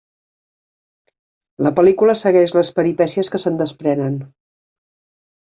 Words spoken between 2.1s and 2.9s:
segueix les